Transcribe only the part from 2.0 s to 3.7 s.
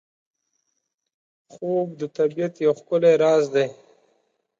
طبیعت یو ښکلی راز دی